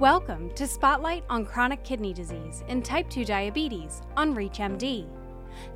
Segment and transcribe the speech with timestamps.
[0.00, 5.06] Welcome to Spotlight on Chronic Kidney Disease and Type 2 Diabetes on ReachMD.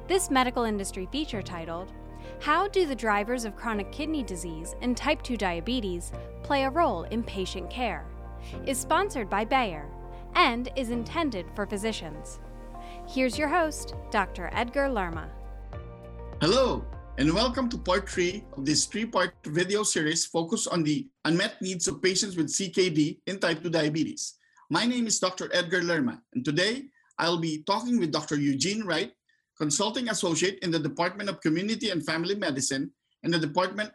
[0.08, 1.92] This medical industry feature titled,
[2.40, 6.10] How Do the Drivers of Chronic Kidney Disease and Type 2 Diabetes
[6.42, 8.06] Play a Role in Patient Care?
[8.66, 9.90] is sponsored by Bayer
[10.37, 12.41] and is intended for physicians.
[13.06, 14.49] Here's your host, Dr.
[14.54, 15.29] Edgar Lerma.
[16.41, 16.83] Hello,
[17.16, 21.62] and welcome to part three of this three part video series focused on the unmet
[21.62, 24.34] needs of patients with CKD and type 2 diabetes.
[24.69, 25.48] My name is Dr.
[25.52, 26.90] Edgar Lerma, and today
[27.20, 28.34] I'll be talking with Dr.
[28.34, 29.12] Eugene Wright,
[29.56, 32.90] Consulting Associate in the Department of Community and Family Medicine
[33.23, 33.92] and the Department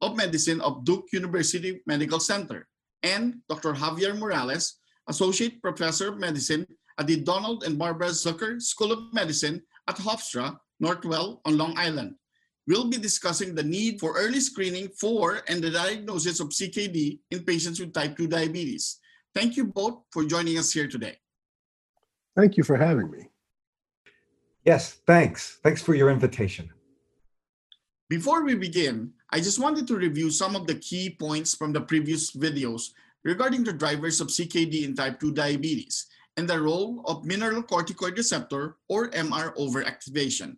[0.00, 2.66] of Medicine of Duke University Medical Center,
[3.02, 3.74] and Dr.
[3.74, 4.78] Javier Morales,
[5.08, 6.66] Associate Professor of Medicine
[6.98, 12.14] at the Donald and Barbara Zucker School of Medicine at Hofstra, Northwell on Long Island.
[12.66, 17.42] We'll be discussing the need for early screening for and the diagnosis of CKD in
[17.44, 18.98] patients with type 2 diabetes.
[19.34, 21.18] Thank you both for joining us here today.
[22.36, 23.30] Thank you for having me.
[24.64, 25.58] Yes, thanks.
[25.64, 26.70] Thanks for your invitation.
[28.08, 31.80] Before we begin, I just wanted to review some of the key points from the
[31.80, 32.90] previous videos
[33.24, 36.06] regarding the drivers of CKD in type 2 diabetes
[36.36, 40.56] and the role of mineralocorticoid receptor or MR overactivation.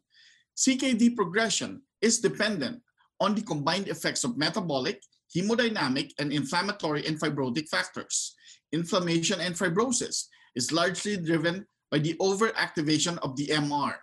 [0.56, 2.80] CKD progression is dependent
[3.20, 5.00] on the combined effects of metabolic,
[5.34, 8.34] hemodynamic, and inflammatory and fibrotic factors.
[8.72, 13.94] Inflammation and fibrosis is largely driven by the overactivation of the MR.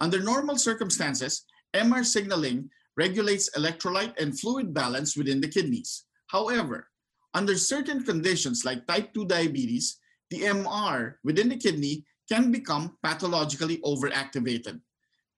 [0.00, 6.04] Under normal circumstances, MR signaling regulates electrolyte and fluid balance within the kidneys.
[6.28, 6.88] However,
[7.34, 9.98] under certain conditions like type 2 diabetes,
[10.30, 14.80] the MR within the kidney can become pathologically overactivated.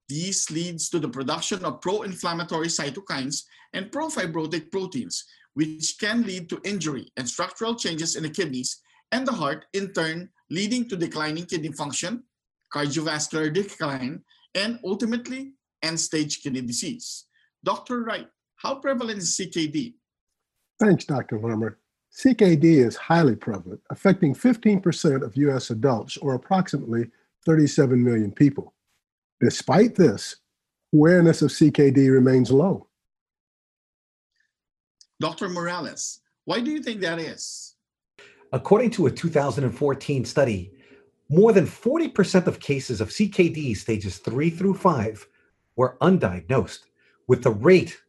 [0.09, 6.61] This leads to the production of pro-inflammatory cytokines and pro-fibrotic proteins, which can lead to
[6.65, 8.81] injury and structural changes in the kidneys
[9.13, 12.23] and the heart, in turn leading to declining kidney function,
[12.73, 14.23] cardiovascular decline,
[14.55, 17.25] and ultimately end-stage kidney disease.
[17.65, 18.03] Dr.
[18.03, 19.95] Wright, how prevalent is CKD?
[20.79, 21.41] Thanks, Dr.
[21.41, 21.71] Lerma.
[22.17, 27.11] CKD is highly prevalent, affecting 15% of US adults, or approximately
[27.45, 28.73] 37 million people.
[29.41, 30.37] Despite this,
[30.95, 32.89] awareness of CKD remains low.
[35.21, 35.49] Dr.
[35.49, 37.75] Morales, why do you think that is?
[38.53, 40.73] According to a 2014 study,
[41.29, 45.27] more than 40% of cases of CKD stages 3 through 5
[45.75, 46.85] were undiagnosed,
[47.27, 48.01] with the rate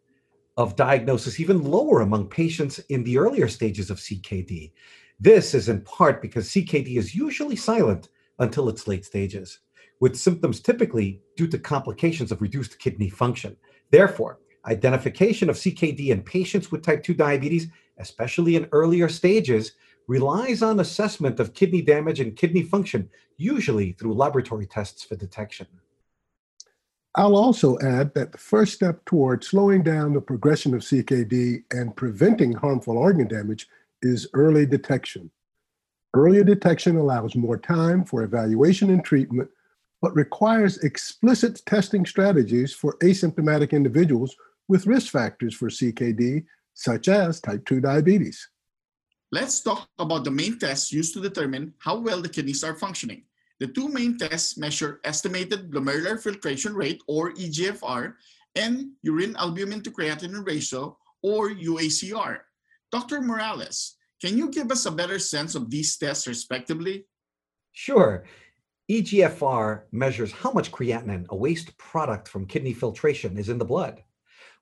[0.56, 4.72] of diagnosis even lower among patients in the earlier stages of CKD.
[5.20, 9.60] This is in part because CKD is usually silent until its late stages,
[10.00, 13.56] with symptoms typically due to complications of reduced kidney function.
[13.92, 19.74] Therefore, identification of CKD in patients with type 2 diabetes, especially in earlier stages,
[20.08, 25.68] relies on assessment of kidney damage and kidney function, usually through laboratory tests for detection.
[27.16, 31.96] I'll also add that the first step toward slowing down the progression of CKD and
[31.96, 33.68] preventing harmful organ damage
[34.04, 35.32] is early detection.
[36.14, 39.50] Earlier detection allows more time for evaluation and treatment,
[40.02, 44.36] but requires explicit testing strategies for asymptomatic individuals
[44.68, 48.50] with risk factors for CKD, such as type 2 diabetes.
[49.32, 53.24] Let's talk about the main tests used to determine how well the kidneys are functioning.
[53.60, 58.14] The two main tests measure estimated glomerular filtration rate, or EGFR,
[58.56, 62.40] and urine albumin to creatinine ratio, or UACR.
[62.92, 63.22] Dr.
[63.22, 67.06] Morales, can you give us a better sense of these tests respectively?
[67.74, 68.24] Sure.
[68.90, 74.02] EGFR measures how much creatinine, a waste product from kidney filtration, is in the blood.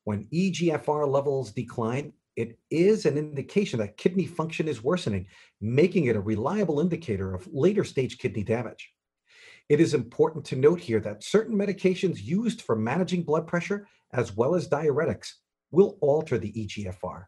[0.03, 5.27] When EGFR levels decline, it is an indication that kidney function is worsening,
[5.61, 8.91] making it a reliable indicator of later stage kidney damage.
[9.69, 14.35] It is important to note here that certain medications used for managing blood pressure, as
[14.35, 15.33] well as diuretics,
[15.69, 17.25] will alter the EGFR.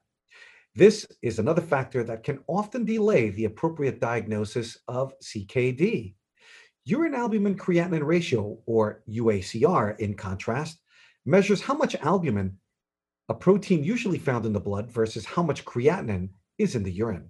[0.74, 6.16] This is another factor that can often delay the appropriate diagnosis of CKD.
[6.90, 10.80] Urine albumin creatinine ratio, or UACR, in contrast,
[11.26, 12.58] measures how much albumin
[13.28, 17.30] a protein usually found in the blood versus how much creatinine is in the urine.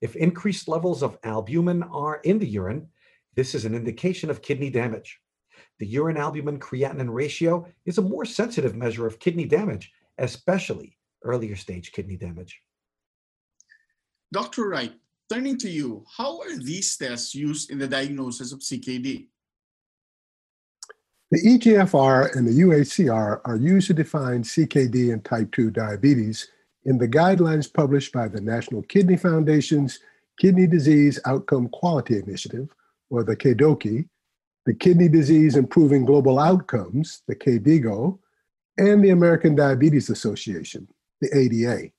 [0.00, 2.86] If increased levels of albumin are in the urine,
[3.34, 5.18] this is an indication of kidney damage.
[5.80, 11.56] The urine albumin creatinine ratio is a more sensitive measure of kidney damage, especially earlier
[11.56, 12.60] stage kidney damage.
[14.32, 14.68] Dr.
[14.68, 14.94] Wright,
[15.30, 19.28] turning to you, how are these tests used in the diagnosis of CKD?
[21.30, 26.48] The EGFR and the UACR are used to define CKD and type 2 diabetes
[26.84, 29.98] in the guidelines published by the National Kidney Foundation's
[30.38, 32.68] Kidney Disease Outcome Quality Initiative,
[33.10, 34.06] or the KDOQI,
[34.66, 38.18] the Kidney Disease Improving Global Outcomes, the KDIGO,
[38.78, 40.88] and the American Diabetes Association,
[41.20, 41.90] the ADA.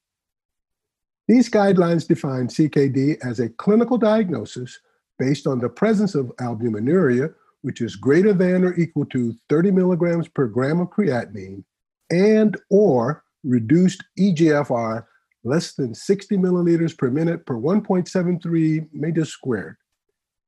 [1.28, 4.80] These guidelines define CKD as a clinical diagnosis
[5.18, 10.28] based on the presence of albuminuria, which is greater than or equal to 30 milligrams
[10.28, 11.64] per gram of creatinine,
[12.12, 15.06] and or reduced EGFR
[15.44, 19.78] less than 60 milliliters per minute per 1.73 meters squared,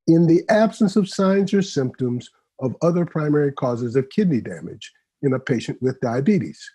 [0.06, 2.30] in the absence of signs or symptoms
[2.60, 4.92] of other primary causes of kidney damage
[5.22, 6.68] in a patient with diabetes.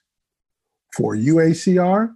[0.96, 2.14] For UACR,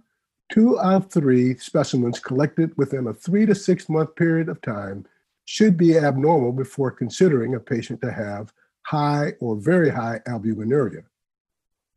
[0.50, 5.06] two out of three specimens collected within a three to six month period of time
[5.44, 8.52] should be abnormal before considering a patient to have
[8.82, 11.02] high or very high albuminuria.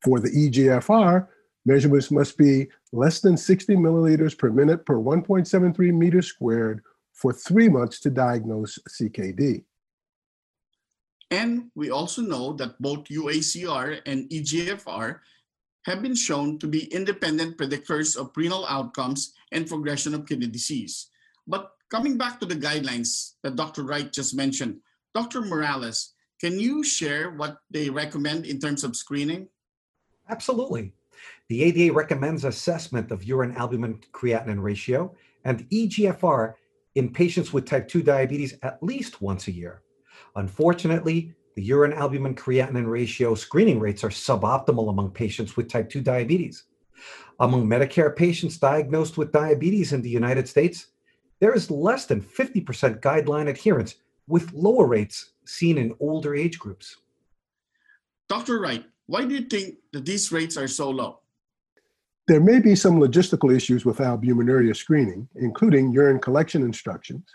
[0.04, 1.28] For the EGFR,
[1.66, 6.82] measurements must be less than 60 milliliters per minute per 1.73 meters squared
[7.14, 9.64] for three months to diagnose CKD.
[11.30, 15.20] And we also know that both UACR and EGFR
[15.86, 21.08] have been shown to be independent predictors of renal outcomes and progression of kidney disease.
[21.48, 23.84] But coming back to the guidelines that Dr.
[23.84, 24.78] Wright just mentioned,
[25.14, 25.42] Dr.
[25.42, 29.48] Morales, can you share what they recommend in terms of screening?
[30.30, 30.94] Absolutely.
[31.50, 35.14] The ADA recommends assessment of urine albumin creatinine ratio
[35.44, 36.54] and EGFR
[36.96, 39.82] in patients with type 2 diabetes at least once a year.
[40.36, 46.02] Unfortunately, the urine albumin creatinine ratio screening rates are suboptimal among patients with type 2
[46.02, 46.64] diabetes.
[47.40, 50.88] Among Medicare patients diagnosed with diabetes in the United States,
[51.40, 53.96] there is less than 50% guideline adherence,
[54.28, 56.98] with lower rates seen in older age groups.
[58.30, 58.62] Dr.
[58.62, 61.20] Wright, why do you think that these rates are so low?
[62.28, 67.26] There may be some logistical issues with albuminuria screening, including urine collection instructions,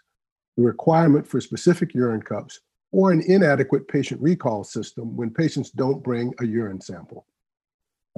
[0.57, 2.61] the requirement for specific urine cups,
[2.93, 7.27] or an inadequate patient recall system when patients don't bring a urine sample.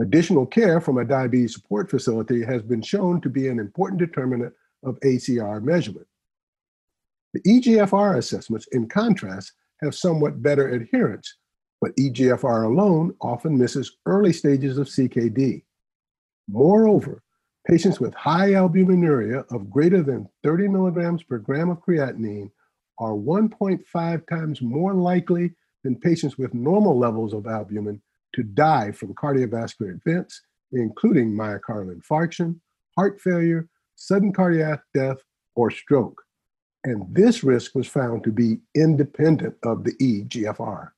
[0.01, 4.55] Additional care from a diabetes support facility has been shown to be an important determinant
[4.85, 6.07] of ACR measurement.
[7.35, 11.37] The EGFR assessments, in contrast, have somewhat better adherence,
[11.81, 15.65] but EGFR alone often misses early stages of CKD.
[16.49, 17.23] Moreover,
[17.69, 22.51] patients with high albuminuria of greater than 30 milligrams per gram of creatinine
[22.99, 25.53] are 1.5 times more likely
[25.85, 28.01] than patients with normal levels of albumin
[28.35, 30.43] to die from cardiovascular events,
[30.73, 32.59] including myocardial infarction,
[32.97, 35.19] heart failure, sudden cardiac death,
[35.55, 36.23] or stroke.
[36.85, 40.91] And this risk was found to be independent of the EGFR.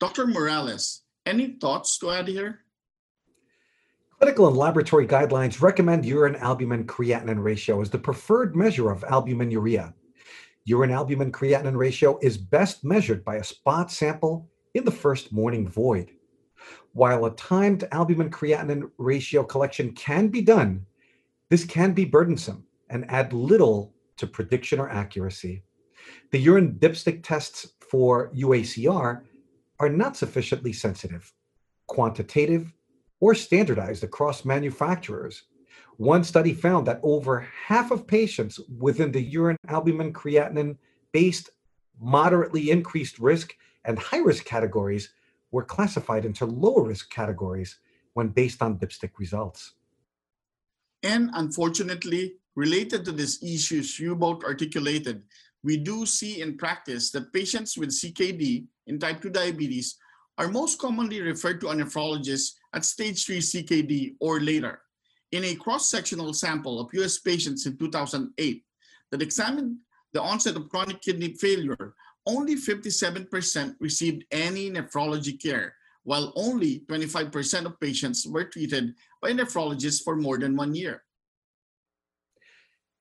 [0.00, 0.26] Dr.
[0.26, 2.60] Morales, any thoughts to add here?
[4.18, 9.94] Clinical and laboratory guidelines recommend urine albumin creatinine ratio as the preferred measure of albuminuria.
[10.68, 15.66] Urine albumin creatinine ratio is best measured by a spot sample in the first morning
[15.66, 16.10] void.
[16.92, 20.84] While a timed albumin creatinine ratio collection can be done,
[21.48, 25.62] this can be burdensome and add little to prediction or accuracy.
[26.32, 29.22] The urine dipstick tests for UACR
[29.80, 31.32] are not sufficiently sensitive,
[31.86, 32.74] quantitative,
[33.20, 35.44] or standardized across manufacturers.
[35.98, 40.76] One study found that over half of patients within the urine albumin creatinine
[41.12, 41.50] based
[42.00, 45.12] moderately increased risk and high risk categories
[45.50, 47.80] were classified into lower risk categories
[48.14, 49.74] when based on dipstick results.
[51.02, 55.24] And unfortunately, related to these issues you both articulated,
[55.64, 59.96] we do see in practice that patients with CKD in type 2 diabetes
[60.36, 64.82] are most commonly referred to a nephrologist at stage 3 CKD or later.
[65.32, 68.64] In a cross-sectional sample of US patients in 2008
[69.10, 69.76] that examined
[70.12, 71.94] the onset of chronic kidney failure,
[72.26, 80.02] only 57% received any nephrology care, while only 25% of patients were treated by nephrologists
[80.02, 81.04] for more than one year.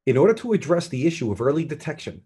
[0.06, 2.22] In order to address the issue of early detection,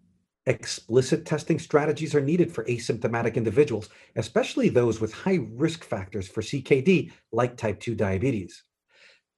[0.47, 6.41] Explicit testing strategies are needed for asymptomatic individuals, especially those with high risk factors for
[6.41, 8.63] CKD, like type 2 diabetes.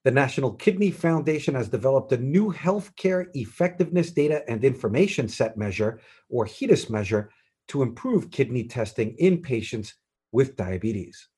[0.03, 6.01] The National Kidney Foundation has developed a new healthcare effectiveness data and information set measure,
[6.29, 7.29] or HEDIS measure,
[7.69, 9.93] to improve kidney testing in patients
[10.33, 11.29] with diabetes.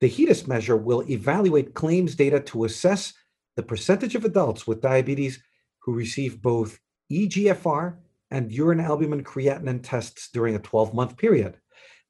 [0.00, 3.14] The HEDIS measure will evaluate claims data to assess
[3.54, 5.40] the percentage of adults with diabetes
[5.78, 6.80] who receive both
[7.12, 7.96] EGFR
[8.32, 11.58] and urine albumin creatinine tests during a 12 month period.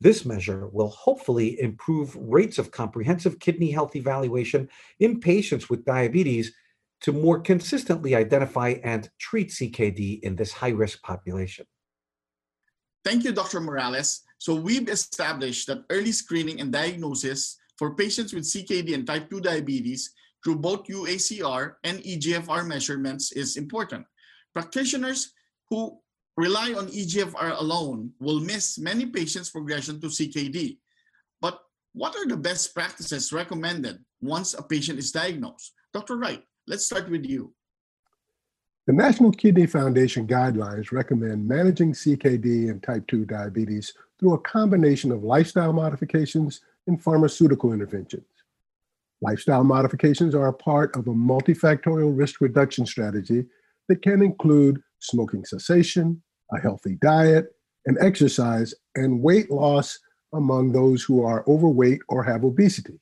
[0.00, 4.68] This measure will hopefully improve rates of comprehensive kidney health evaluation
[5.00, 6.52] in patients with diabetes
[7.02, 11.66] to more consistently identify and treat CKD in this high risk population.
[13.04, 13.60] Thank you, Dr.
[13.60, 14.22] Morales.
[14.38, 19.40] So we've established that early screening and diagnosis for patients with CKD and type 2
[19.40, 24.06] diabetes through both UACR and EGFR measurements is important.
[24.54, 25.32] Practitioners
[25.68, 25.98] who
[26.36, 30.78] rely on EGFR alone will miss many patients' progression to CKD.
[31.40, 31.60] But
[31.92, 35.72] what are the best practices recommended once a patient is diagnosed?
[35.92, 36.16] Dr.
[36.16, 37.54] Wright, let's start with you.
[38.86, 45.10] The National Kidney Foundation guidelines recommend managing CKD and type 2 diabetes through a combination
[45.10, 48.26] of lifestyle modifications and pharmaceutical interventions.
[49.22, 53.46] Lifestyle modifications are a part of a multifactorial risk reduction strategy
[53.88, 57.46] that can include smoking cessation, a healthy diet,
[57.86, 59.98] and exercise, and weight loss
[60.32, 62.98] among those who are overweight or have obesity.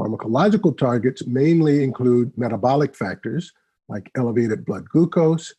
[0.00, 3.52] Pharmacological targets mainly include metabolic factors
[3.88, 5.54] like elevated blood glucose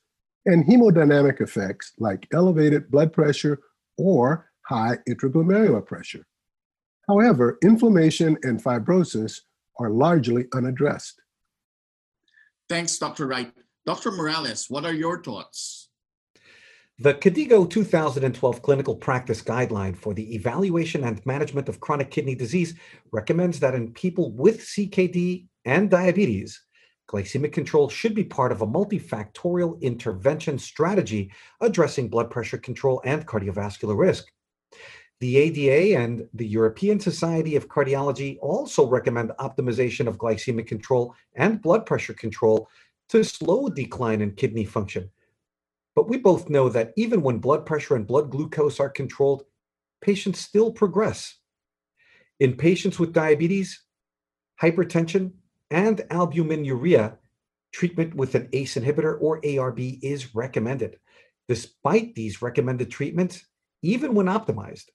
[0.45, 3.59] and hemodynamic effects like elevated blood pressure
[3.97, 6.25] or high intraglomerular pressure.
[7.07, 9.41] However, inflammation and fibrosis
[9.79, 11.21] are largely unaddressed.
[12.69, 13.27] Thanks, Dr.
[13.27, 13.51] Wright.
[13.85, 14.11] Dr.
[14.11, 15.89] Morales, what are your thoughts?
[16.99, 22.75] The KDIGO 2012 Clinical Practice Guideline for the Evaluation and Management of Chronic Kidney Disease
[23.11, 26.63] recommends that in people with CKD and diabetes,
[27.09, 33.27] glycemic control should be part of a multifactorial intervention strategy addressing blood pressure control and
[33.27, 34.27] cardiovascular risk.
[35.19, 41.61] The ADA and the European Society of Cardiology also recommend optimization of glycemic control and
[41.61, 42.69] blood pressure control
[43.13, 45.07] to slow decline in kidney function.
[45.95, 49.43] But we both know that even when blood pressure and blood glucose are controlled,
[50.01, 51.37] patients still progress.
[52.39, 53.83] In patients with diabetes,
[54.59, 55.33] hypertension,
[55.69, 57.17] and albuminuria,
[57.71, 60.97] treatment with an ACE inhibitor or ARB is recommended.
[61.47, 63.45] Despite these recommended treatments,
[63.83, 64.85] even when optimized,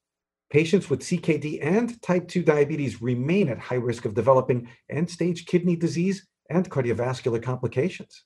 [0.50, 5.44] Patients with CKD and type 2 diabetes remain at high risk of developing end stage
[5.44, 8.24] kidney disease and cardiovascular complications.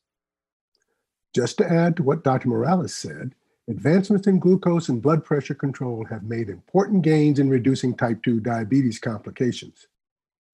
[1.35, 2.49] Just to add to what Dr.
[2.49, 3.35] Morales said,
[3.69, 8.41] advancements in glucose and blood pressure control have made important gains in reducing type 2
[8.41, 9.87] diabetes complications.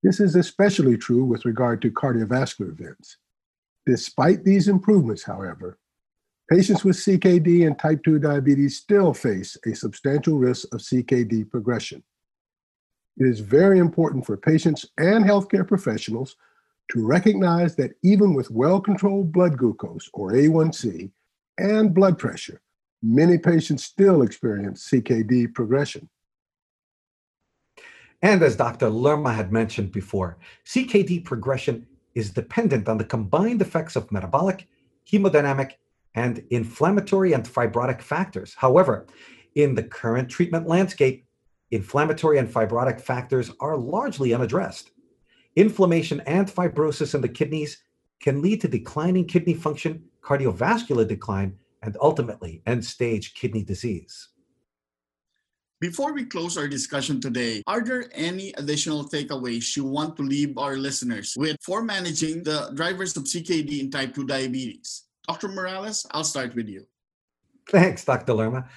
[0.02, 3.16] This is especially true with regard to cardiovascular events.
[3.86, 5.78] Despite these improvements, however,
[6.48, 12.02] Patients with CKD and type 2 diabetes still face a substantial risk of CKD progression.
[13.18, 16.36] It is very important for patients and healthcare professionals
[16.90, 21.10] to recognize that even with well controlled blood glucose, or A1C,
[21.58, 22.60] and blood pressure,
[23.02, 26.08] many patients still experience CKD progression.
[28.22, 28.88] And as Dr.
[28.88, 34.66] Lerma had mentioned before, CKD progression is dependent on the combined effects of metabolic,
[35.10, 35.72] hemodynamic,
[36.14, 38.54] and inflammatory and fibrotic factors.
[38.56, 39.06] However,
[39.54, 41.24] in the current treatment landscape,
[41.70, 44.90] inflammatory and fibrotic factors are largely unaddressed.
[45.58, 47.82] Inflammation and fibrosis in the kidneys
[48.20, 54.28] can lead to declining kidney function, cardiovascular decline, and ultimately end stage kidney disease.
[55.80, 60.56] Before we close our discussion today, are there any additional takeaways you want to leave
[60.58, 65.06] our listeners with for managing the drivers of CKD in type 2 diabetes?
[65.26, 65.48] Dr.
[65.48, 66.86] Morales, I'll start with you.
[67.68, 68.34] Thanks, Dr.
[68.34, 68.68] Lerma.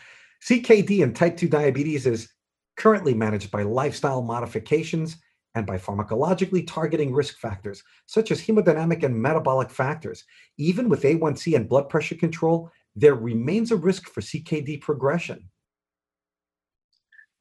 [0.44, 2.28] CKD and type 2 diabetes is
[2.76, 5.18] currently managed by lifestyle modifications
[5.56, 10.24] and by pharmacologically targeting risk factors such as hemodynamic and metabolic factors.
[10.58, 15.50] Even with A1C and blood pressure control, there remains a risk for CKD progression.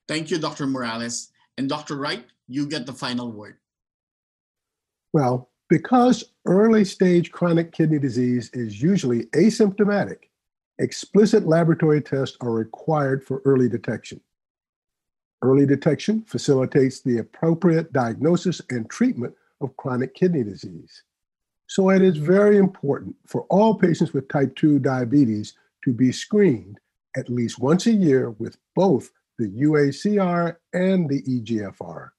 [0.08, 0.66] Thank you, Dr.
[0.66, 1.28] Morales.
[1.56, 1.96] And Dr.
[1.96, 3.56] Wright, you get the final word.
[5.12, 10.18] Well, because early stage chronic kidney disease is usually asymptomatic,
[10.78, 14.20] explicit laboratory tests are required for early detection.
[15.42, 21.02] Early detection facilitates the appropriate diagnosis and treatment of chronic kidney disease.
[21.66, 25.54] So it is very important for all patients with type 2 diabetes
[25.84, 26.78] to be screened
[27.16, 32.10] at least once a year with both the UACR and the EGFR.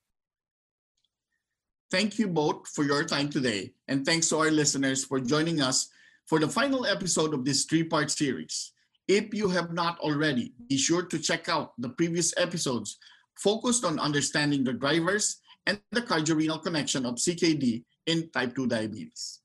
[1.92, 5.90] Thank you both for your time today, and thanks to our listeners for joining us
[6.26, 8.72] for the final episode of this three part series.
[9.08, 12.98] If you have not already, be sure to check out the previous episodes
[13.38, 19.40] focused on understanding the drivers and the cardiorenal connection of CKD in type 2 diabetes.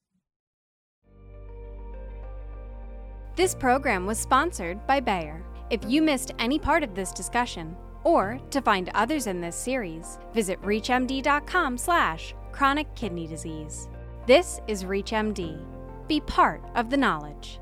[3.37, 5.45] This program was sponsored by Bayer.
[5.69, 10.19] If you missed any part of this discussion, or to find others in this series,
[10.33, 13.89] visit reachmd.com slash chronic kidney disease.
[14.27, 15.61] This is ReachMD,
[16.09, 17.61] Be part of the knowledge.